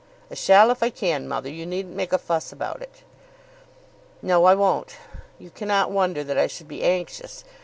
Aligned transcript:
"I 0.31 0.33
shall 0.33 0.71
if 0.71 0.81
I 0.81 0.89
can, 0.89 1.27
mother; 1.27 1.47
you 1.47 1.63
needn't 1.63 1.95
make 1.95 2.11
a 2.11 2.17
fuss 2.17 2.51
about 2.51 2.81
it." 2.81 3.03
"No, 4.23 4.45
I 4.45 4.55
won't. 4.55 4.95
You 5.37 5.51
cannot 5.51 5.91
wonder 5.91 6.23
that 6.23 6.39
I 6.39 6.47
should 6.47 6.67
be 6.67 6.81
anxious. 6.81 7.43